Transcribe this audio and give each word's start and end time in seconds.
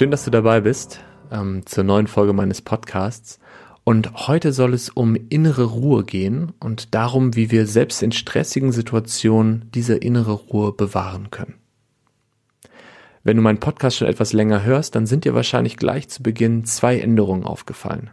Schön, 0.00 0.10
dass 0.10 0.24
du 0.24 0.30
dabei 0.30 0.62
bist 0.62 1.00
ähm, 1.30 1.66
zur 1.66 1.84
neuen 1.84 2.06
Folge 2.06 2.32
meines 2.32 2.62
Podcasts. 2.62 3.38
Und 3.84 4.26
heute 4.28 4.54
soll 4.54 4.72
es 4.72 4.88
um 4.88 5.14
innere 5.28 5.64
Ruhe 5.64 6.04
gehen 6.04 6.54
und 6.58 6.94
darum, 6.94 7.36
wie 7.36 7.50
wir 7.50 7.66
selbst 7.66 8.02
in 8.02 8.10
stressigen 8.10 8.72
Situationen 8.72 9.68
diese 9.74 9.96
innere 9.96 10.32
Ruhe 10.32 10.72
bewahren 10.72 11.30
können. 11.30 11.56
Wenn 13.24 13.36
du 13.36 13.42
meinen 13.42 13.60
Podcast 13.60 13.98
schon 13.98 14.08
etwas 14.08 14.32
länger 14.32 14.64
hörst, 14.64 14.94
dann 14.94 15.04
sind 15.04 15.26
dir 15.26 15.34
wahrscheinlich 15.34 15.76
gleich 15.76 16.08
zu 16.08 16.22
Beginn 16.22 16.64
zwei 16.64 16.98
Änderungen 16.98 17.44
aufgefallen. 17.44 18.08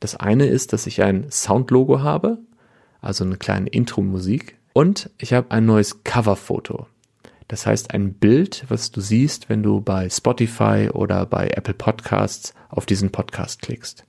Das 0.00 0.16
eine 0.16 0.46
ist, 0.46 0.72
dass 0.72 0.88
ich 0.88 1.04
ein 1.04 1.30
Soundlogo 1.30 2.00
habe, 2.00 2.38
also 3.00 3.22
eine 3.22 3.36
kleine 3.36 3.68
Intro-Musik, 3.68 4.56
und 4.72 5.08
ich 5.18 5.32
habe 5.32 5.52
ein 5.52 5.66
neues 5.66 6.02
Coverfoto. 6.02 6.88
Das 7.48 7.66
heißt, 7.66 7.94
ein 7.94 8.14
Bild, 8.14 8.64
was 8.68 8.90
du 8.90 9.00
siehst, 9.00 9.48
wenn 9.48 9.62
du 9.62 9.80
bei 9.80 10.10
Spotify 10.10 10.90
oder 10.92 11.26
bei 11.26 11.48
Apple 11.48 11.74
Podcasts 11.74 12.54
auf 12.68 12.86
diesen 12.86 13.10
Podcast 13.10 13.62
klickst. 13.62 14.04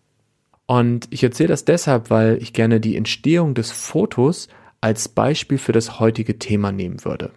Und 0.66 1.08
ich 1.12 1.24
erzähle 1.24 1.50
das 1.50 1.66
deshalb, 1.66 2.10
weil 2.10 2.38
ich 2.42 2.54
gerne 2.54 2.80
die 2.80 2.98
Entstehung 2.98 3.54
des 3.54 3.72
Fotos 3.72 4.48
als 4.82 5.08
Beispiel 5.08 5.58
für 5.58 5.72
das 5.72 6.00
heutige 6.00 6.40
Thema 6.40 6.72
nehmen 6.72 7.04
würde. 7.06 7.32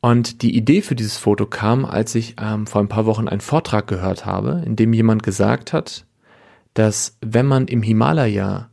Und 0.00 0.42
die 0.42 0.56
Idee 0.56 0.82
für 0.82 0.94
dieses 0.94 1.16
Foto 1.16 1.46
kam, 1.46 1.84
als 1.84 2.14
ich 2.14 2.36
ähm, 2.40 2.66
vor 2.66 2.80
ein 2.80 2.88
paar 2.88 3.06
Wochen 3.06 3.26
einen 3.26 3.40
Vortrag 3.40 3.88
gehört 3.88 4.26
habe, 4.26 4.62
in 4.64 4.76
dem 4.76 4.92
jemand 4.92 5.24
gesagt 5.24 5.72
hat, 5.72 6.06
dass 6.74 7.16
wenn 7.20 7.46
man 7.46 7.66
im 7.66 7.82
Himalaya 7.82 8.70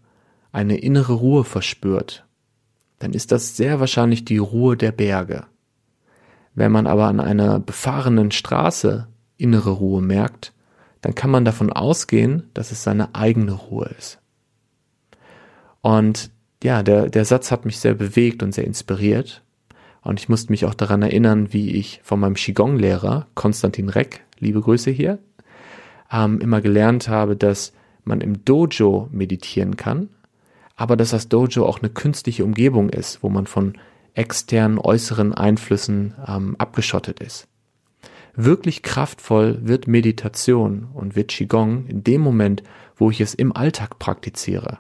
eine 0.51 0.77
innere 0.77 1.13
Ruhe 1.13 1.43
verspürt, 1.43 2.24
dann 2.99 3.13
ist 3.13 3.31
das 3.31 3.57
sehr 3.57 3.79
wahrscheinlich 3.79 4.25
die 4.25 4.37
Ruhe 4.37 4.77
der 4.77 4.91
Berge. 4.91 5.45
Wenn 6.53 6.71
man 6.71 6.87
aber 6.87 7.07
an 7.07 7.19
einer 7.19 7.59
befahrenen 7.59 8.31
Straße 8.31 9.07
innere 9.37 9.71
Ruhe 9.71 10.01
merkt, 10.01 10.53
dann 11.01 11.13
kann 11.13 11.29
man 11.29 11.45
davon 11.45 11.71
ausgehen, 11.71 12.49
dass 12.53 12.71
es 12.71 12.83
seine 12.83 13.13
eigene 13.13 13.51
Ruhe 13.51 13.93
ist. 13.97 14.19
Und 15.81 16.31
ja, 16.63 16.81
der, 16.81 17.09
der 17.09 17.25
Satz 17.25 17.51
hat 17.51 17.65
mich 17.65 17.79
sehr 17.79 17.93
bewegt 17.93 18.41
und 18.41 18.53
sehr 18.53 18.63
inspiriert. 18.63 19.43
Und 20.01 20.19
ich 20.19 20.29
musste 20.29 20.51
mich 20.51 20.65
auch 20.65 20.73
daran 20.73 21.01
erinnern, 21.01 21.53
wie 21.53 21.75
ich 21.75 21.99
von 22.03 22.19
meinem 22.19 22.35
Qigong-Lehrer, 22.35 23.27
Konstantin 23.35 23.89
Reck, 23.89 24.23
liebe 24.39 24.61
Grüße 24.61 24.89
hier, 24.89 25.19
ähm, 26.11 26.39
immer 26.39 26.61
gelernt 26.61 27.07
habe, 27.07 27.35
dass 27.35 27.73
man 28.03 28.21
im 28.21 28.45
Dojo 28.45 29.09
meditieren 29.11 29.77
kann, 29.77 30.09
aber 30.75 30.97
dass 30.97 31.11
das 31.11 31.29
Dojo 31.29 31.65
auch 31.65 31.79
eine 31.79 31.89
künstliche 31.89 32.43
Umgebung 32.43 32.89
ist, 32.89 33.23
wo 33.23 33.29
man 33.29 33.47
von 33.47 33.77
externen, 34.13 34.79
äußeren 34.79 35.33
Einflüssen 35.33 36.15
ähm, 36.27 36.55
abgeschottet 36.57 37.19
ist. 37.19 37.47
Wirklich 38.35 38.83
kraftvoll 38.83 39.59
wird 39.61 39.87
Meditation 39.87 40.87
und 40.93 41.15
wird 41.15 41.29
Qigong 41.29 41.85
in 41.87 42.03
dem 42.03 42.21
Moment, 42.21 42.63
wo 42.95 43.09
ich 43.09 43.21
es 43.21 43.33
im 43.33 43.55
Alltag 43.55 43.99
praktiziere. 43.99 44.79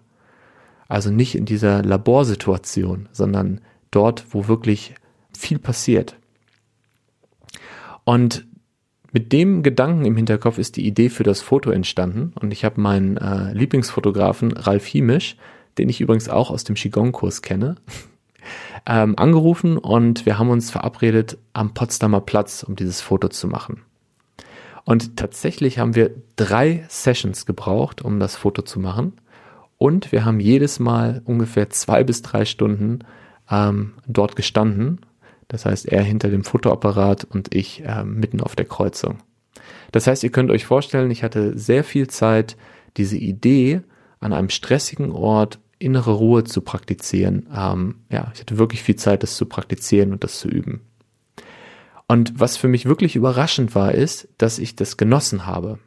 Also 0.87 1.09
nicht 1.09 1.35
in 1.35 1.45
dieser 1.45 1.81
Laborsituation, 1.81 3.09
sondern 3.11 3.61
dort, 3.91 4.25
wo 4.31 4.47
wirklich 4.47 4.95
viel 5.37 5.59
passiert. 5.59 6.17
Und 8.03 8.45
mit 9.11 9.31
dem 9.31 9.63
Gedanken 9.63 10.05
im 10.05 10.17
Hinterkopf 10.17 10.57
ist 10.57 10.75
die 10.75 10.85
Idee 10.85 11.09
für 11.09 11.23
das 11.23 11.41
Foto 11.41 11.71
entstanden 11.71 12.33
und 12.39 12.51
ich 12.51 12.65
habe 12.65 12.81
meinen 12.81 13.15
äh, 13.15 13.53
Lieblingsfotografen 13.53 14.51
Ralf 14.51 14.85
Hiemisch 14.85 15.37
den 15.77 15.89
ich 15.89 16.01
übrigens 16.01 16.29
auch 16.29 16.51
aus 16.51 16.63
dem 16.63 16.75
Qigong-Kurs 16.75 17.41
kenne, 17.41 17.75
ähm, 18.85 19.17
angerufen 19.17 19.77
und 19.77 20.25
wir 20.25 20.37
haben 20.39 20.49
uns 20.49 20.71
verabredet 20.71 21.37
am 21.53 21.73
Potsdamer 21.73 22.21
Platz, 22.21 22.63
um 22.63 22.75
dieses 22.75 23.01
Foto 23.01 23.27
zu 23.29 23.47
machen. 23.47 23.81
Und 24.85 25.17
tatsächlich 25.17 25.79
haben 25.79 25.95
wir 25.95 26.11
drei 26.35 26.85
Sessions 26.89 27.45
gebraucht, 27.45 28.03
um 28.03 28.19
das 28.19 28.35
Foto 28.35 28.61
zu 28.61 28.79
machen. 28.79 29.13
Und 29.77 30.11
wir 30.11 30.23
haben 30.23 30.39
jedes 30.39 30.79
Mal 30.79 31.21
ungefähr 31.25 31.69
zwei 31.71 32.03
bis 32.03 32.21
drei 32.21 32.45
Stunden 32.45 32.99
ähm, 33.49 33.93
dort 34.07 34.35
gestanden. 34.35 35.01
Das 35.47 35.65
heißt, 35.65 35.87
er 35.87 36.03
hinter 36.03 36.29
dem 36.29 36.43
Fotoapparat 36.43 37.23
und 37.25 37.53
ich 37.53 37.83
äh, 37.83 38.03
mitten 38.03 38.41
auf 38.41 38.55
der 38.55 38.65
Kreuzung. 38.65 39.17
Das 39.91 40.07
heißt, 40.07 40.23
ihr 40.23 40.31
könnt 40.31 40.51
euch 40.51 40.65
vorstellen, 40.65 41.11
ich 41.11 41.23
hatte 41.23 41.57
sehr 41.57 41.83
viel 41.83 42.07
Zeit, 42.07 42.55
diese 42.97 43.17
Idee 43.17 43.81
an 44.19 44.33
einem 44.33 44.49
stressigen 44.49 45.11
Ort 45.11 45.59
innere 45.85 46.13
Ruhe 46.13 46.43
zu 46.43 46.61
praktizieren. 46.61 47.47
Ähm, 47.55 47.95
ja, 48.09 48.31
ich 48.33 48.41
hatte 48.41 48.57
wirklich 48.57 48.83
viel 48.83 48.95
Zeit, 48.95 49.23
das 49.23 49.37
zu 49.37 49.45
praktizieren 49.45 50.11
und 50.11 50.23
das 50.23 50.39
zu 50.39 50.49
üben. 50.49 50.81
Und 52.07 52.39
was 52.39 52.57
für 52.57 52.67
mich 52.67 52.85
wirklich 52.85 53.15
überraschend 53.15 53.75
war, 53.75 53.93
ist, 53.93 54.27
dass 54.37 54.59
ich 54.59 54.75
das 54.75 54.97
genossen 54.97 55.45
habe 55.45 55.79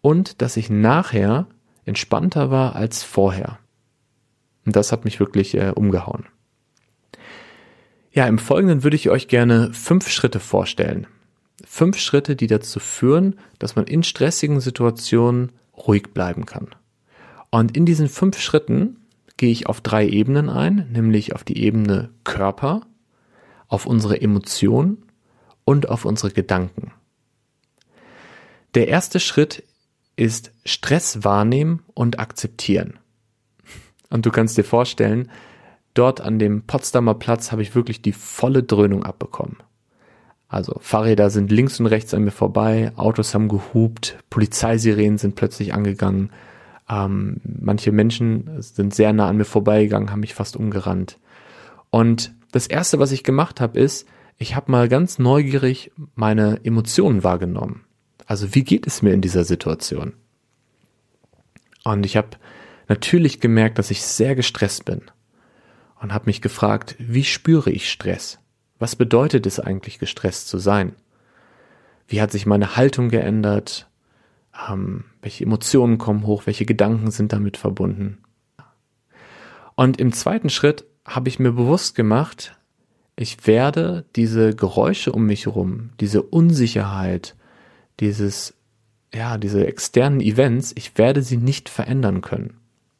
und 0.00 0.42
dass 0.42 0.56
ich 0.56 0.70
nachher 0.70 1.46
entspannter 1.84 2.50
war 2.50 2.74
als 2.74 3.02
vorher. 3.02 3.58
Und 4.64 4.74
das 4.74 4.90
hat 4.90 5.04
mich 5.04 5.20
wirklich 5.20 5.54
äh, 5.54 5.72
umgehauen. 5.74 6.26
Ja, 8.10 8.26
im 8.26 8.38
Folgenden 8.38 8.82
würde 8.82 8.96
ich 8.96 9.10
euch 9.10 9.28
gerne 9.28 9.72
fünf 9.72 10.08
Schritte 10.08 10.40
vorstellen. 10.40 11.06
Fünf 11.64 11.98
Schritte, 11.98 12.34
die 12.34 12.46
dazu 12.46 12.80
führen, 12.80 13.38
dass 13.58 13.76
man 13.76 13.86
in 13.86 14.02
stressigen 14.02 14.60
Situationen 14.60 15.52
ruhig 15.76 16.14
bleiben 16.14 16.46
kann. 16.46 16.68
Und 17.50 17.76
in 17.76 17.86
diesen 17.86 18.08
fünf 18.08 18.38
Schritten 18.40 18.96
gehe 19.36 19.50
ich 19.50 19.66
auf 19.66 19.80
drei 19.80 20.06
Ebenen 20.06 20.48
ein, 20.48 20.88
nämlich 20.92 21.34
auf 21.34 21.44
die 21.44 21.62
Ebene 21.62 22.10
Körper, 22.24 22.82
auf 23.68 23.86
unsere 23.86 24.20
Emotionen 24.20 25.04
und 25.64 25.88
auf 25.88 26.04
unsere 26.04 26.32
Gedanken. 26.32 26.92
Der 28.74 28.88
erste 28.88 29.20
Schritt 29.20 29.62
ist 30.16 30.52
Stress 30.64 31.24
wahrnehmen 31.24 31.82
und 31.94 32.18
akzeptieren. 32.18 32.98
Und 34.10 34.24
du 34.24 34.30
kannst 34.30 34.56
dir 34.56 34.64
vorstellen, 34.64 35.30
dort 35.94 36.20
an 36.20 36.38
dem 36.38 36.62
Potsdamer 36.62 37.14
Platz 37.14 37.52
habe 37.52 37.62
ich 37.62 37.74
wirklich 37.74 38.02
die 38.02 38.12
volle 38.12 38.62
Dröhnung 38.62 39.02
abbekommen. 39.02 39.56
Also 40.48 40.78
Fahrräder 40.80 41.28
sind 41.30 41.50
links 41.50 41.80
und 41.80 41.86
rechts 41.86 42.14
an 42.14 42.22
mir 42.22 42.30
vorbei, 42.30 42.92
Autos 42.96 43.34
haben 43.34 43.48
gehupt, 43.48 44.16
Polizeisirenen 44.30 45.18
sind 45.18 45.34
plötzlich 45.34 45.74
angegangen, 45.74 46.30
ähm, 46.88 47.40
manche 47.44 47.92
Menschen 47.92 48.62
sind 48.62 48.94
sehr 48.94 49.12
nah 49.12 49.28
an 49.28 49.36
mir 49.36 49.44
vorbeigegangen, 49.44 50.10
haben 50.10 50.20
mich 50.20 50.34
fast 50.34 50.56
umgerannt. 50.56 51.18
Und 51.90 52.34
das 52.52 52.66
Erste, 52.66 52.98
was 52.98 53.12
ich 53.12 53.24
gemacht 53.24 53.60
habe, 53.60 53.78
ist, 53.78 54.08
ich 54.38 54.54
habe 54.54 54.70
mal 54.70 54.88
ganz 54.88 55.18
neugierig 55.18 55.92
meine 56.14 56.60
Emotionen 56.64 57.24
wahrgenommen. 57.24 57.84
Also 58.26 58.54
wie 58.54 58.64
geht 58.64 58.86
es 58.86 59.02
mir 59.02 59.12
in 59.12 59.20
dieser 59.20 59.44
Situation? 59.44 60.12
Und 61.84 62.04
ich 62.04 62.16
habe 62.16 62.30
natürlich 62.88 63.40
gemerkt, 63.40 63.78
dass 63.78 63.90
ich 63.90 64.02
sehr 64.02 64.34
gestresst 64.34 64.84
bin 64.84 65.02
und 66.00 66.12
habe 66.12 66.26
mich 66.26 66.42
gefragt, 66.42 66.96
wie 66.98 67.24
spüre 67.24 67.70
ich 67.70 67.90
Stress? 67.90 68.38
Was 68.78 68.96
bedeutet 68.96 69.46
es 69.46 69.58
eigentlich, 69.58 69.98
gestresst 69.98 70.48
zu 70.48 70.58
sein? 70.58 70.94
Wie 72.08 72.20
hat 72.20 72.30
sich 72.30 72.46
meine 72.46 72.76
Haltung 72.76 73.08
geändert? 73.08 73.88
ähm, 74.68 75.04
welche 75.26 75.42
Emotionen 75.42 75.98
kommen 75.98 76.24
hoch, 76.24 76.46
welche 76.46 76.64
Gedanken 76.64 77.10
sind 77.10 77.32
damit 77.32 77.56
verbunden. 77.56 78.18
Und 79.74 79.98
im 79.98 80.12
zweiten 80.12 80.50
Schritt 80.50 80.84
habe 81.04 81.28
ich 81.28 81.40
mir 81.40 81.50
bewusst 81.50 81.96
gemacht, 81.96 82.56
ich 83.16 83.44
werde 83.44 84.04
diese 84.14 84.54
Geräusche 84.54 85.10
um 85.10 85.26
mich 85.26 85.46
herum, 85.46 85.90
diese 85.98 86.22
Unsicherheit, 86.22 87.34
dieses, 87.98 88.54
ja, 89.12 89.36
diese 89.36 89.66
externen 89.66 90.20
Events, 90.20 90.72
ich 90.76 90.96
werde 90.96 91.22
sie 91.22 91.38
nicht 91.38 91.68
verändern 91.70 92.20
können. 92.20 92.58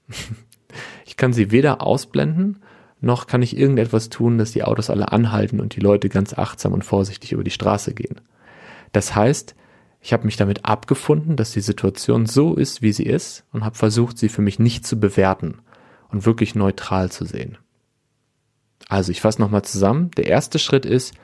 ich 1.06 1.16
kann 1.16 1.32
sie 1.32 1.52
weder 1.52 1.80
ausblenden, 1.80 2.58
noch 3.00 3.28
kann 3.28 3.42
ich 3.42 3.56
irgendetwas 3.56 4.08
tun, 4.08 4.36
dass 4.36 4.50
die 4.50 4.64
Autos 4.64 4.90
alle 4.90 5.12
anhalten 5.12 5.60
und 5.60 5.76
die 5.76 5.80
Leute 5.80 6.08
ganz 6.08 6.36
achtsam 6.36 6.72
und 6.72 6.84
vorsichtig 6.84 7.30
über 7.30 7.44
die 7.44 7.52
Straße 7.52 7.94
gehen. 7.94 8.20
Das 8.90 9.14
heißt, 9.14 9.54
ich 10.00 10.12
habe 10.12 10.24
mich 10.24 10.36
damit 10.36 10.64
abgefunden, 10.64 11.36
dass 11.36 11.52
die 11.52 11.60
Situation 11.60 12.26
so 12.26 12.54
ist, 12.54 12.82
wie 12.82 12.92
sie 12.92 13.04
ist 13.04 13.44
und 13.52 13.64
habe 13.64 13.76
versucht, 13.76 14.18
sie 14.18 14.28
für 14.28 14.42
mich 14.42 14.58
nicht 14.58 14.86
zu 14.86 15.00
bewerten 15.00 15.58
und 16.10 16.26
wirklich 16.26 16.54
neutral 16.54 17.10
zu 17.10 17.24
sehen. 17.24 17.58
Also 18.88 19.10
ich 19.10 19.20
fasse 19.20 19.40
nochmal 19.40 19.62
zusammen. 19.62 20.10
Der 20.16 20.26
erste 20.26 20.58
Schritt 20.58 20.86
ist, 20.86 21.14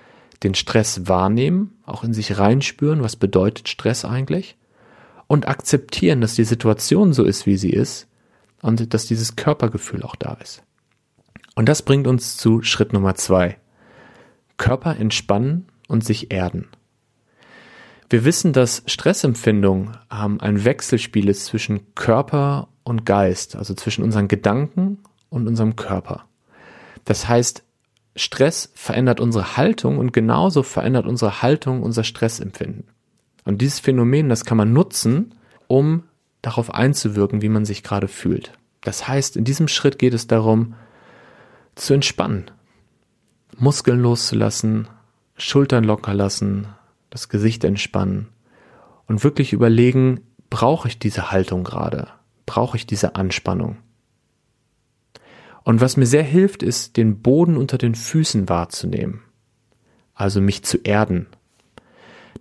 den 0.43 0.55
Stress 0.55 1.07
wahrnehmen, 1.07 1.79
auch 1.85 2.03
in 2.03 2.13
sich 2.13 2.39
reinspüren, 2.39 3.03
was 3.03 3.17
bedeutet 3.17 3.69
Stress 3.69 4.05
eigentlich 4.05 4.57
und 5.29 5.49
akzeptieren, 5.49 6.21
dass 6.21 6.35
die 6.35 6.45
Situation 6.45 7.13
so 7.13 7.25
ist, 7.25 7.47
wie 7.47 7.57
sie 7.57 7.71
ist 7.71 8.09
und 8.61 8.93
dass 8.93 9.07
dieses 9.07 9.37
Körpergefühl 9.37 10.03
auch 10.03 10.17
da 10.17 10.35
ist. 10.35 10.63
Und 11.55 11.69
das 11.69 11.83
bringt 11.83 12.07
uns 12.07 12.37
zu 12.37 12.63
Schritt 12.63 12.93
Nummer 12.93 13.15
zwei. 13.15 13.59
Körper 14.57 14.97
entspannen 14.97 15.69
und 15.89 16.05
sich 16.05 16.33
erden. 16.33 16.69
Wir 18.12 18.26
wissen, 18.26 18.53
dass 18.53 18.82
Stressempfindung 18.85 19.93
ähm, 20.12 20.38
ein 20.38 20.67
Wechselspiel 20.67 21.31
ist 21.31 21.47
zwischen 21.47 21.94
Körper 21.94 22.69
und 22.85 23.06
Geist, 23.06 23.56
also 23.56 23.73
zwischen 23.73 24.05
unseren 24.05 24.29
Gedanken 24.29 24.99
und 25.31 25.49
unserem 25.49 25.76
Körper. 25.76 26.26
Das 27.06 27.26
heißt, 27.26 27.64
Stress 28.14 28.70
verändert 28.75 29.19
unsere 29.19 29.56
Haltung 29.56 29.97
und 29.97 30.12
genauso 30.12 30.62
verändert 30.62 31.06
unsere 31.06 31.41
Haltung 31.41 31.82
unser 31.82 32.05
Stressempfinden. 32.05 32.85
Und 33.47 33.62
dieses 33.62 33.81
Phänomen, 33.81 34.29
das 34.29 34.44
kann 34.44 34.59
man 34.59 34.75
nutzen, 34.75 35.35
um 35.67 36.03
darauf 36.43 36.75
einzuwirken, 36.75 37.41
wie 37.41 37.49
man 37.49 37.64
sich 37.64 37.82
gerade 37.82 38.09
fühlt. 38.09 38.53
Das 38.82 39.09
heißt, 39.09 39.38
in 39.38 39.44
diesem 39.44 39.69
Schritt 39.69 39.99
geht 39.99 40.12
es 40.12 40.26
darum, 40.26 40.75
zu 41.76 41.94
entspannen, 41.94 42.50
Muskeln 43.56 44.00
loszulassen, 44.00 44.87
Schultern 45.38 45.85
locker 45.85 46.12
lassen, 46.12 46.67
das 47.12 47.29
Gesicht 47.29 47.62
entspannen 47.62 48.29
und 49.06 49.23
wirklich 49.23 49.53
überlegen, 49.53 50.20
brauche 50.49 50.88
ich 50.88 50.99
diese 50.99 51.31
Haltung 51.31 51.62
gerade? 51.62 52.09
Brauche 52.47 52.76
ich 52.76 52.87
diese 52.87 53.17
Anspannung? 53.17 53.76
Und 55.62 55.82
was 55.82 55.99
mir 55.99 56.06
sehr 56.06 56.23
hilft, 56.23 56.62
ist, 56.62 56.97
den 56.97 57.20
Boden 57.20 57.56
unter 57.56 57.76
den 57.76 57.94
Füßen 57.94 58.49
wahrzunehmen. 58.49 59.20
Also 60.14 60.41
mich 60.41 60.64
zu 60.64 60.79
erden. 60.79 61.26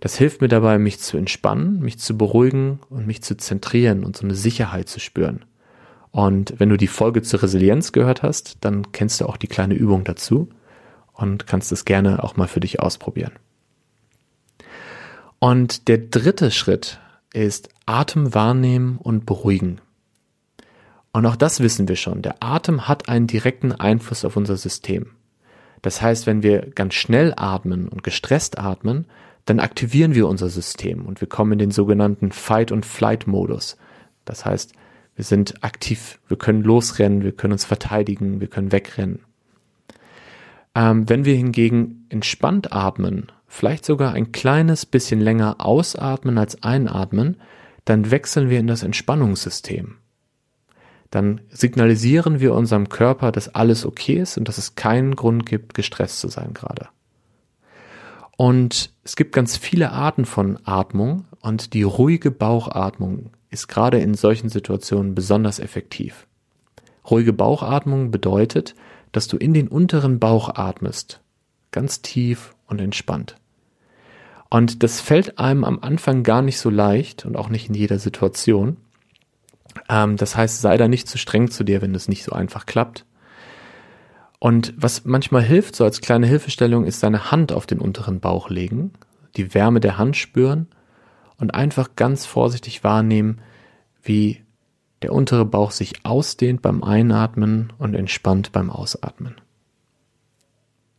Das 0.00 0.16
hilft 0.16 0.40
mir 0.40 0.48
dabei, 0.48 0.78
mich 0.78 0.98
zu 1.00 1.18
entspannen, 1.18 1.80
mich 1.80 1.98
zu 1.98 2.16
beruhigen 2.16 2.80
und 2.88 3.06
mich 3.06 3.22
zu 3.22 3.36
zentrieren 3.36 4.04
und 4.04 4.16
so 4.16 4.24
eine 4.24 4.34
Sicherheit 4.34 4.88
zu 4.88 5.00
spüren. 5.00 5.44
Und 6.10 6.54
wenn 6.58 6.70
du 6.70 6.78
die 6.78 6.88
Folge 6.88 7.20
zur 7.22 7.42
Resilienz 7.42 7.92
gehört 7.92 8.22
hast, 8.22 8.56
dann 8.62 8.90
kennst 8.92 9.20
du 9.20 9.26
auch 9.26 9.36
die 9.36 9.48
kleine 9.48 9.74
Übung 9.74 10.04
dazu 10.04 10.48
und 11.12 11.46
kannst 11.46 11.72
es 11.72 11.84
gerne 11.84 12.24
auch 12.24 12.36
mal 12.36 12.48
für 12.48 12.60
dich 12.60 12.80
ausprobieren. 12.80 13.32
Und 15.42 15.88
der 15.88 15.98
dritte 15.98 16.52
Schritt 16.52 17.00
ist 17.32 17.68
Atem 17.84 18.32
wahrnehmen 18.32 18.96
und 19.02 19.26
beruhigen. 19.26 19.80
Und 21.12 21.26
auch 21.26 21.34
das 21.34 21.58
wissen 21.58 21.88
wir 21.88 21.96
schon. 21.96 22.22
Der 22.22 22.44
Atem 22.44 22.86
hat 22.86 23.08
einen 23.08 23.26
direkten 23.26 23.72
Einfluss 23.72 24.24
auf 24.24 24.36
unser 24.36 24.56
System. 24.56 25.16
Das 25.82 26.00
heißt, 26.00 26.28
wenn 26.28 26.44
wir 26.44 26.70
ganz 26.70 26.94
schnell 26.94 27.34
atmen 27.36 27.88
und 27.88 28.04
gestresst 28.04 28.56
atmen, 28.56 29.06
dann 29.44 29.58
aktivieren 29.58 30.14
wir 30.14 30.28
unser 30.28 30.48
System 30.48 31.06
und 31.06 31.20
wir 31.20 31.26
kommen 31.26 31.54
in 31.54 31.58
den 31.58 31.70
sogenannten 31.72 32.30
Fight- 32.30 32.70
und 32.70 32.86
Flight-Modus. 32.86 33.76
Das 34.24 34.44
heißt, 34.44 34.74
wir 35.16 35.24
sind 35.24 35.64
aktiv, 35.64 36.20
wir 36.28 36.38
können 36.38 36.62
losrennen, 36.62 37.24
wir 37.24 37.32
können 37.32 37.54
uns 37.54 37.64
verteidigen, 37.64 38.40
wir 38.40 38.46
können 38.46 38.70
wegrennen. 38.70 39.24
Ähm, 40.74 41.08
wenn 41.08 41.24
wir 41.24 41.34
hingegen 41.34 42.06
entspannt 42.08 42.72
atmen, 42.72 43.30
vielleicht 43.46 43.84
sogar 43.84 44.14
ein 44.14 44.32
kleines 44.32 44.86
bisschen 44.86 45.20
länger 45.20 45.56
ausatmen 45.58 46.38
als 46.38 46.62
einatmen, 46.62 47.36
dann 47.84 48.10
wechseln 48.10 48.48
wir 48.48 48.58
in 48.60 48.66
das 48.66 48.82
Entspannungssystem. 48.82 49.96
Dann 51.10 51.42
signalisieren 51.50 52.40
wir 52.40 52.54
unserem 52.54 52.88
Körper, 52.88 53.32
dass 53.32 53.54
alles 53.54 53.84
okay 53.84 54.14
ist 54.14 54.38
und 54.38 54.48
dass 54.48 54.56
es 54.56 54.76
keinen 54.76 55.14
Grund 55.14 55.44
gibt, 55.44 55.74
gestresst 55.74 56.20
zu 56.20 56.28
sein 56.28 56.54
gerade. 56.54 56.88
Und 58.38 58.90
es 59.04 59.14
gibt 59.14 59.34
ganz 59.34 59.58
viele 59.58 59.92
Arten 59.92 60.24
von 60.24 60.58
Atmung 60.64 61.26
und 61.42 61.74
die 61.74 61.82
ruhige 61.82 62.30
Bauchatmung 62.30 63.30
ist 63.50 63.68
gerade 63.68 63.98
in 63.98 64.14
solchen 64.14 64.48
Situationen 64.48 65.14
besonders 65.14 65.58
effektiv. 65.58 66.26
Ruhige 67.08 67.34
Bauchatmung 67.34 68.10
bedeutet, 68.10 68.74
dass 69.12 69.28
du 69.28 69.36
in 69.36 69.54
den 69.54 69.68
unteren 69.68 70.18
Bauch 70.18 70.54
atmest, 70.54 71.20
ganz 71.70 72.02
tief 72.02 72.54
und 72.66 72.80
entspannt. 72.80 73.36
Und 74.50 74.82
das 74.82 75.00
fällt 75.00 75.38
einem 75.38 75.64
am 75.64 75.78
Anfang 75.80 76.22
gar 76.24 76.42
nicht 76.42 76.58
so 76.58 76.68
leicht 76.68 77.24
und 77.24 77.36
auch 77.36 77.48
nicht 77.48 77.68
in 77.68 77.74
jeder 77.74 77.98
Situation. 77.98 78.76
Ähm, 79.88 80.16
das 80.16 80.36
heißt, 80.36 80.60
sei 80.60 80.76
da 80.76 80.88
nicht 80.88 81.08
zu 81.08 81.16
streng 81.16 81.50
zu 81.50 81.64
dir, 81.64 81.80
wenn 81.80 81.92
das 81.92 82.08
nicht 82.08 82.24
so 82.24 82.32
einfach 82.32 82.66
klappt. 82.66 83.06
Und 84.38 84.74
was 84.76 85.04
manchmal 85.04 85.42
hilft, 85.42 85.76
so 85.76 85.84
als 85.84 86.00
kleine 86.00 86.26
Hilfestellung, 86.26 86.84
ist 86.84 87.02
deine 87.02 87.30
Hand 87.30 87.52
auf 87.52 87.64
den 87.64 87.78
unteren 87.78 88.20
Bauch 88.20 88.50
legen, 88.50 88.92
die 89.36 89.54
Wärme 89.54 89.80
der 89.80 89.98
Hand 89.98 90.16
spüren 90.16 90.66
und 91.38 91.54
einfach 91.54 91.96
ganz 91.96 92.26
vorsichtig 92.26 92.84
wahrnehmen, 92.84 93.40
wie 94.02 94.41
der 95.02 95.12
untere 95.12 95.44
Bauch 95.44 95.70
sich 95.70 96.04
ausdehnt 96.04 96.62
beim 96.62 96.82
Einatmen 96.82 97.72
und 97.78 97.94
entspannt 97.94 98.52
beim 98.52 98.70
Ausatmen. 98.70 99.40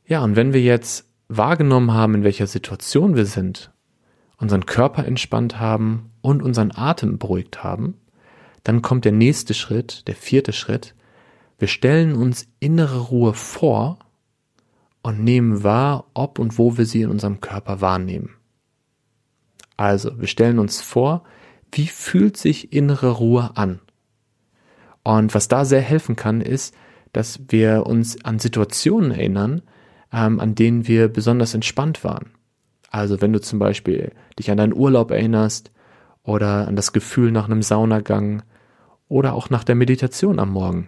Ja, 0.05 0.23
und 0.23 0.35
wenn 0.35 0.53
wir 0.53 0.61
jetzt 0.61 1.09
wahrgenommen 1.27 1.93
haben, 1.93 2.15
in 2.15 2.23
welcher 2.23 2.47
Situation 2.47 3.15
wir 3.15 3.25
sind, 3.25 3.71
unseren 4.37 4.65
Körper 4.65 5.05
entspannt 5.05 5.59
haben 5.59 6.11
und 6.21 6.43
unseren 6.43 6.71
Atem 6.75 7.17
beruhigt 7.17 7.63
haben, 7.63 7.95
dann 8.63 8.81
kommt 8.81 9.05
der 9.05 9.11
nächste 9.11 9.53
Schritt, 9.53 10.07
der 10.07 10.15
vierte 10.15 10.53
Schritt. 10.53 10.95
Wir 11.57 11.67
stellen 11.67 12.15
uns 12.15 12.47
innere 12.59 12.99
Ruhe 12.99 13.33
vor 13.33 13.99
und 15.01 15.23
nehmen 15.23 15.63
wahr, 15.63 16.05
ob 16.13 16.39
und 16.39 16.57
wo 16.57 16.77
wir 16.77 16.85
sie 16.85 17.01
in 17.01 17.09
unserem 17.09 17.41
Körper 17.41 17.81
wahrnehmen. 17.81 18.35
Also, 19.77 20.19
wir 20.19 20.27
stellen 20.27 20.59
uns 20.59 20.81
vor, 20.81 21.23
wie 21.71 21.87
fühlt 21.87 22.37
sich 22.37 22.71
innere 22.71 23.09
Ruhe 23.11 23.51
an? 23.55 23.79
Und 25.03 25.33
was 25.35 25.47
da 25.47 25.65
sehr 25.65 25.81
helfen 25.81 26.15
kann, 26.15 26.41
ist, 26.41 26.73
dass 27.11 27.39
wir 27.47 27.85
uns 27.85 28.23
an 28.23 28.39
Situationen 28.39 29.11
erinnern, 29.11 29.61
ähm, 30.11 30.39
an 30.39 30.55
denen 30.55 30.87
wir 30.87 31.07
besonders 31.07 31.53
entspannt 31.53 32.03
waren. 32.03 32.31
Also 32.89 33.21
wenn 33.21 33.33
du 33.33 33.41
zum 33.41 33.59
Beispiel 33.59 34.11
dich 34.37 34.49
an 34.51 34.57
deinen 34.57 34.73
Urlaub 34.73 35.11
erinnerst 35.11 35.71
oder 36.23 36.67
an 36.67 36.75
das 36.75 36.93
Gefühl 36.93 37.31
nach 37.31 37.45
einem 37.45 37.61
Saunagang 37.61 38.43
oder 39.07 39.33
auch 39.33 39.49
nach 39.49 39.63
der 39.63 39.75
Meditation 39.75 40.39
am 40.39 40.51
Morgen. 40.51 40.87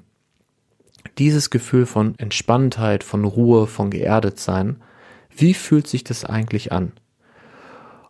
Dieses 1.18 1.50
Gefühl 1.50 1.86
von 1.86 2.18
Entspanntheit, 2.18 3.04
von 3.04 3.26
Ruhe, 3.26 3.68
von 3.68 3.90
geerdet 3.90 4.40
sein, 4.40 4.78
wie 5.36 5.54
fühlt 5.54 5.88
sich 5.88 6.04
das 6.04 6.26
eigentlich 6.26 6.72
an? 6.72 6.94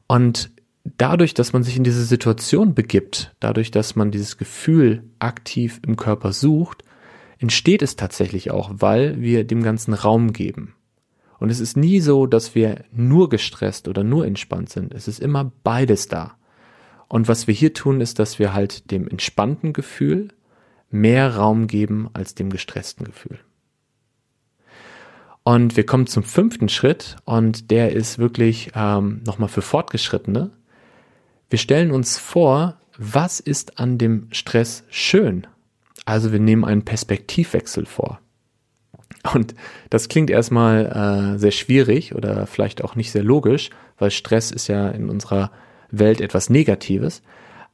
Und 0.08 0.52
dadurch, 0.98 1.34
dass 1.34 1.52
man 1.52 1.64
sich 1.64 1.76
in 1.76 1.84
diese 1.84 2.06
Situation 2.06 2.74
begibt, 2.74 3.36
dadurch, 3.40 3.72
dass 3.72 3.96
man 3.96 4.12
dieses 4.12 4.38
Gefühl 4.38 5.04
aktiv 5.20 5.82
im 5.86 5.98
Körper 5.98 6.32
sucht, 6.32 6.84
entsteht 7.40 7.82
es 7.82 7.96
tatsächlich 7.96 8.52
auch, 8.52 8.72
weil 8.74 9.20
wir 9.20 9.44
dem 9.44 9.64
ganzen 9.64 9.94
Raum 9.94 10.32
geben. 10.32 10.76
Und 11.40 11.50
es 11.50 11.60
ist 11.60 11.76
nie 11.76 12.00
so, 12.00 12.28
dass 12.28 12.56
wir 12.56 12.86
nur 12.94 13.30
gestresst 13.30 13.88
oder 13.88 14.04
nur 14.04 14.26
entspannt 14.26 14.70
sind. 14.70 14.94
Es 14.94 15.08
ist 15.08 15.20
immer 15.20 15.52
beides 15.64 16.08
da. 16.08 16.38
Und 17.08 17.28
was 17.28 17.48
wir 17.48 17.54
hier 17.54 17.74
tun, 17.74 18.00
ist, 18.00 18.20
dass 18.20 18.40
wir 18.40 18.54
halt 18.54 18.90
dem 18.92 19.08
entspannten 19.08 19.74
Gefühl 19.74 20.30
mehr 20.90 21.36
Raum 21.36 21.68
geben 21.68 22.10
als 22.14 22.36
dem 22.36 22.50
gestressten 22.50 23.06
Gefühl. 23.06 23.40
Und 25.44 25.78
wir 25.78 25.86
kommen 25.86 26.08
zum 26.08 26.24
fünften 26.24 26.70
Schritt 26.70 27.18
und 27.26 27.70
der 27.70 27.92
ist 27.92 28.18
wirklich 28.18 28.72
ähm, 28.74 29.22
nochmal 29.26 29.50
für 29.50 29.62
Fortgeschrittene. 29.62 30.52
Wir 31.56 31.60
stellen 31.60 31.92
uns 31.92 32.18
vor, 32.18 32.76
was 32.98 33.40
ist 33.40 33.80
an 33.80 33.98
dem 33.98 34.28
Stress 34.32 34.84
schön? 34.90 35.48
Also 36.04 36.34
wir 36.34 36.40
nehmen 36.42 36.66
einen 36.66 36.84
Perspektivwechsel 36.84 37.86
vor. 37.86 38.20
Und 39.34 39.56
das 39.90 40.10
klingt 40.10 40.30
erstmal 40.30 41.36
äh, 41.36 41.40
sehr 41.40 41.52
schwierig 41.52 42.14
oder 42.14 42.46
vielleicht 42.46 42.84
auch 42.84 42.96
nicht 42.98 43.10
sehr 43.14 43.24
logisch, 43.24 43.70
weil 43.98 44.12
Stress 44.12 44.52
ist 44.52 44.68
ja 44.68 44.90
in 44.90 45.10
unserer 45.10 45.50
Welt 45.92 46.20
etwas 46.20 46.50
Negatives. 46.50 47.22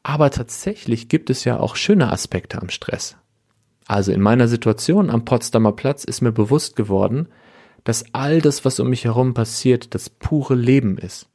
Aber 0.04 0.30
tatsächlich 0.30 1.10
gibt 1.10 1.32
es 1.32 1.44
ja 1.44 1.60
auch 1.60 1.76
schöne 1.76 2.12
Aspekte 2.12 2.62
am 2.62 2.70
Stress. 2.70 3.18
Also 3.88 4.12
in 4.12 4.22
meiner 4.22 4.48
Situation 4.48 5.10
am 5.10 5.26
Potsdamer 5.26 5.72
Platz 5.72 6.04
ist 6.04 6.22
mir 6.22 6.32
bewusst 6.32 6.76
geworden, 6.76 7.30
dass 7.84 8.06
all 8.14 8.42
das, 8.42 8.64
was 8.64 8.80
um 8.80 8.92
mich 8.92 9.06
herum 9.06 9.34
passiert, 9.34 9.96
das 9.96 10.12
pure 10.12 10.54
Leben 10.54 11.00
ist 11.00 11.31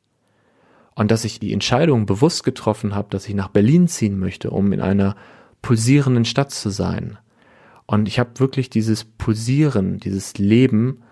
und 0.96 1.10
dass 1.10 1.24
ich 1.24 1.38
die 1.38 1.52
Entscheidung 1.52 2.06
bewusst 2.06 2.42
getroffen 2.42 2.94
habe, 2.94 3.08
dass 3.10 3.28
ich 3.28 3.34
nach 3.34 3.48
Berlin 3.48 3.86
ziehen 3.86 4.18
möchte, 4.18 4.50
um 4.50 4.72
in 4.72 4.80
einer 4.80 5.14
pulsierenden 5.62 6.24
Stadt 6.24 6.50
zu 6.50 6.70
sein. 6.70 7.18
Und 7.86 8.08
ich 8.08 8.18
habe 8.18 8.40
wirklich 8.40 8.70
dieses 8.70 9.04
Pulsieren, 9.04 9.98
dieses 9.98 10.38
Leben 10.38 11.02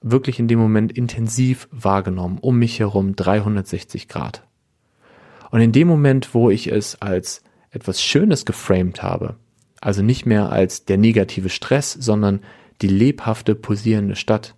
wirklich 0.00 0.38
in 0.38 0.48
dem 0.48 0.58
Moment 0.58 0.92
intensiv 0.92 1.68
wahrgenommen, 1.72 2.38
um 2.40 2.58
mich 2.58 2.78
herum 2.78 3.16
360 3.16 4.08
Grad. 4.08 4.46
Und 5.50 5.60
in 5.60 5.72
dem 5.72 5.88
Moment, 5.88 6.32
wo 6.32 6.48
ich 6.48 6.68
es 6.70 7.00
als 7.02 7.42
etwas 7.70 8.00
Schönes 8.00 8.44
geframed 8.44 9.02
habe, 9.02 9.36
also 9.80 10.02
nicht 10.02 10.26
mehr 10.26 10.50
als 10.50 10.84
der 10.84 10.96
negative 10.96 11.48
Stress, 11.48 11.92
sondern 11.92 12.40
die 12.82 12.88
lebhafte, 12.88 13.54
pulsierende 13.54 14.16
Stadt, 14.16 14.54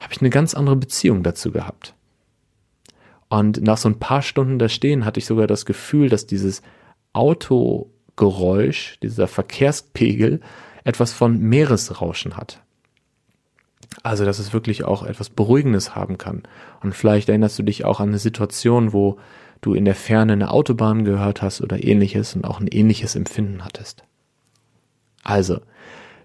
habe 0.00 0.12
ich 0.12 0.20
eine 0.20 0.30
ganz 0.30 0.54
andere 0.54 0.76
Beziehung 0.76 1.22
dazu 1.22 1.52
gehabt. 1.52 1.95
Und 3.28 3.62
nach 3.62 3.76
so 3.76 3.88
ein 3.88 3.98
paar 3.98 4.22
Stunden 4.22 4.58
da 4.58 4.68
stehen 4.68 5.04
hatte 5.04 5.18
ich 5.18 5.26
sogar 5.26 5.46
das 5.46 5.66
Gefühl, 5.66 6.08
dass 6.08 6.26
dieses 6.26 6.62
Autogeräusch, 7.12 8.98
dieser 9.02 9.26
Verkehrspegel 9.26 10.40
etwas 10.84 11.12
von 11.12 11.38
Meeresrauschen 11.40 12.36
hat. 12.36 12.62
Also, 14.02 14.24
dass 14.24 14.38
es 14.38 14.52
wirklich 14.52 14.84
auch 14.84 15.02
etwas 15.02 15.30
Beruhigendes 15.30 15.96
haben 15.96 16.18
kann. 16.18 16.42
Und 16.82 16.94
vielleicht 16.94 17.28
erinnerst 17.28 17.58
du 17.58 17.62
dich 17.62 17.84
auch 17.84 17.98
an 17.98 18.08
eine 18.08 18.18
Situation, 18.18 18.92
wo 18.92 19.18
du 19.60 19.74
in 19.74 19.84
der 19.84 19.94
Ferne 19.94 20.34
eine 20.34 20.50
Autobahn 20.50 21.04
gehört 21.04 21.42
hast 21.42 21.60
oder 21.60 21.82
ähnliches 21.82 22.36
und 22.36 22.44
auch 22.44 22.60
ein 22.60 22.68
ähnliches 22.68 23.16
Empfinden 23.16 23.64
hattest. 23.64 24.04
Also, 25.24 25.60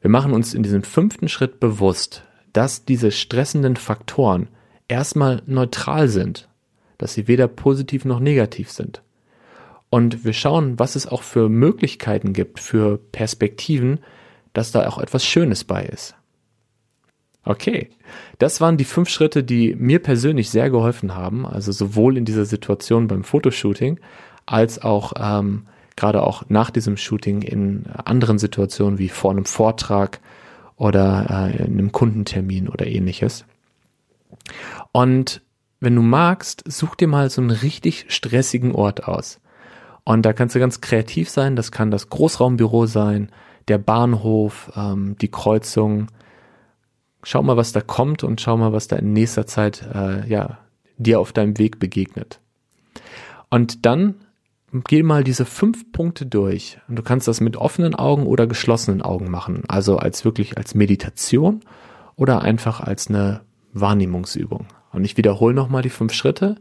wir 0.01 0.10
machen 0.10 0.34
uns 0.34 0.53
in 0.53 0.63
diesem 0.63 0.84
fünften 0.84 1.29
Schritt 1.29 1.60
bewusst, 1.60 2.24
dass 2.53 2.86
diese 2.86 3.12
stressenden 3.12 3.77
Faktoren 3.77 4.50
erstmal 4.88 5.41
neutral 5.46 6.08
sind 6.08 6.50
dass 7.01 7.15
sie 7.15 7.27
weder 7.27 7.48
positiv 7.48 8.05
noch 8.05 8.20
negativ 8.20 8.72
sind. 8.72 9.01
Und 9.89 10.24
wir 10.24 10.34
schauen, 10.34 10.79
was 10.79 10.96
es 10.96 11.08
auch 11.08 11.24
für 11.24 11.50
Möglichkeiten 11.50 12.31
gibt, 12.31 12.60
für 12.60 12.98
Perspektiven, 12.98 14.00
dass 14.53 14.72
da 14.72 14.88
auch 14.88 15.00
etwas 15.00 15.25
Schönes 15.25 15.63
bei 15.63 15.84
ist. 15.84 16.15
Okay, 17.43 17.89
das 18.38 18.62
waren 18.62 18.77
die 18.77 18.86
fünf 18.86 19.10
Schritte, 19.10 19.43
die 19.43 19.75
mir 19.75 20.00
persönlich 20.00 20.51
sehr 20.51 20.70
geholfen 20.70 21.15
haben, 21.15 21.46
also 21.46 21.72
sowohl 21.72 22.17
in 22.17 22.25
dieser 22.25 22.46
Situation 22.46 23.08
beim 23.08 23.24
Fotoshooting 23.24 24.00
als 24.46 24.79
auch 24.79 25.13
ähm, 25.17 25.65
gerade 25.96 26.22
auch 26.22 26.43
nach 26.50 26.70
diesem 26.70 26.98
Shooting 26.98 27.41
in 27.41 27.88
anderen 27.88 28.38
Situationen 28.38 29.00
wie 29.00 29.10
vor 29.10 29.31
einem 29.31 29.46
Vortrag 29.46 30.20
oder 30.75 31.50
äh, 31.51 31.63
in 31.63 31.79
einem 31.79 31.91
Kundentermin 31.91 32.70
oder 32.70 32.86
ähnliches. 32.86 33.46
Und 34.91 35.41
wenn 35.81 35.95
du 35.95 36.01
magst, 36.01 36.63
such 36.71 36.95
dir 36.95 37.07
mal 37.07 37.29
so 37.29 37.41
einen 37.41 37.50
richtig 37.50 38.05
stressigen 38.07 38.73
Ort 38.73 39.07
aus. 39.07 39.41
Und 40.03 40.25
da 40.25 40.31
kannst 40.31 40.55
du 40.55 40.59
ganz 40.59 40.79
kreativ 40.79 41.29
sein. 41.29 41.55
Das 41.55 41.71
kann 41.71 41.91
das 41.91 42.09
Großraumbüro 42.09 42.85
sein, 42.85 43.31
der 43.67 43.79
Bahnhof, 43.79 44.71
ähm, 44.75 45.15
die 45.19 45.29
Kreuzung. 45.29 46.07
Schau 47.23 47.43
mal, 47.43 47.57
was 47.57 47.71
da 47.71 47.81
kommt 47.81 48.23
und 48.23 48.39
schau 48.41 48.57
mal, 48.57 48.73
was 48.73 48.88
da 48.88 48.95
in 48.95 49.13
nächster 49.13 49.45
Zeit 49.45 49.88
äh, 49.93 50.27
ja 50.27 50.59
dir 50.97 51.19
auf 51.19 51.33
deinem 51.33 51.57
Weg 51.57 51.79
begegnet. 51.79 52.39
Und 53.50 53.85
dann 53.85 54.15
geh 54.71 55.03
mal 55.03 55.23
diese 55.23 55.45
fünf 55.45 55.91
Punkte 55.91 56.25
durch. 56.25 56.79
Und 56.88 56.95
du 56.95 57.03
kannst 57.03 57.27
das 57.27 57.41
mit 57.41 57.57
offenen 57.57 57.95
Augen 57.95 58.25
oder 58.27 58.47
geschlossenen 58.47 59.01
Augen 59.01 59.29
machen. 59.29 59.63
Also 59.67 59.97
als 59.97 60.25
wirklich 60.25 60.57
als 60.57 60.75
Meditation 60.75 61.61
oder 62.15 62.41
einfach 62.41 62.79
als 62.81 63.07
eine 63.07 63.41
Wahrnehmungsübung. 63.73 64.67
Und 64.91 65.05
ich 65.05 65.17
wiederhole 65.17 65.53
nochmal 65.53 65.81
die 65.81 65.89
fünf 65.89 66.13
Schritte. 66.13 66.55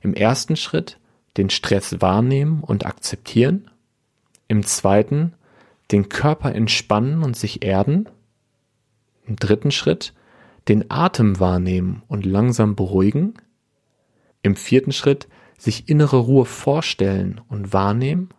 Im 0.00 0.14
ersten 0.14 0.56
Schritt 0.56 0.98
den 1.36 1.50
Stress 1.50 2.00
wahrnehmen 2.00 2.62
und 2.62 2.86
akzeptieren. 2.86 3.70
Im 4.48 4.64
zweiten 4.64 5.34
den 5.90 6.08
Körper 6.08 6.54
entspannen 6.54 7.22
und 7.22 7.36
sich 7.36 7.64
erden. 7.64 8.08
Im 9.26 9.36
dritten 9.36 9.70
Schritt 9.70 10.14
den 10.68 10.90
Atem 10.90 11.40
wahrnehmen 11.40 12.02
und 12.08 12.26
langsam 12.26 12.76
beruhigen. 12.76 13.34
Im 14.42 14.56
vierten 14.56 14.92
Schritt 14.92 15.28
sich 15.58 15.88
innere 15.88 16.18
Ruhe 16.18 16.44
vorstellen 16.44 17.40
und 17.48 17.72
wahrnehmen. 17.72 18.30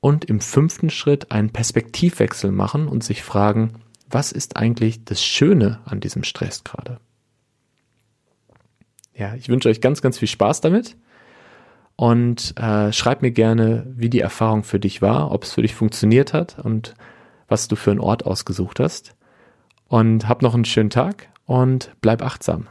Und 0.00 0.24
im 0.24 0.40
fünften 0.40 0.88
Schritt 0.88 1.30
einen 1.30 1.50
Perspektivwechsel 1.50 2.52
machen 2.52 2.88
und 2.88 3.04
sich 3.04 3.22
fragen, 3.22 3.74
was 4.08 4.32
ist 4.32 4.56
eigentlich 4.56 5.04
das 5.04 5.22
Schöne 5.22 5.80
an 5.84 6.00
diesem 6.00 6.24
Stress 6.24 6.64
gerade? 6.64 6.98
Ja, 9.14 9.34
ich 9.34 9.48
wünsche 9.48 9.68
euch 9.68 9.80
ganz, 9.80 10.02
ganz 10.02 10.18
viel 10.18 10.28
Spaß 10.28 10.60
damit 10.60 10.96
und 11.96 12.58
äh, 12.58 12.92
schreib 12.92 13.22
mir 13.22 13.30
gerne, 13.30 13.86
wie 13.94 14.08
die 14.08 14.20
Erfahrung 14.20 14.64
für 14.64 14.80
dich 14.80 15.02
war, 15.02 15.32
ob 15.32 15.44
es 15.44 15.52
für 15.52 15.62
dich 15.62 15.74
funktioniert 15.74 16.32
hat 16.32 16.58
und 16.58 16.94
was 17.48 17.68
du 17.68 17.76
für 17.76 17.90
einen 17.90 18.00
Ort 18.00 18.24
ausgesucht 18.24 18.80
hast. 18.80 19.14
Und 19.88 20.28
hab 20.28 20.40
noch 20.40 20.54
einen 20.54 20.64
schönen 20.64 20.88
Tag 20.88 21.28
und 21.46 21.92
bleib 22.00 22.22
achtsam. 22.22 22.68